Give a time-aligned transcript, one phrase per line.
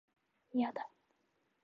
[0.53, 0.89] いやだ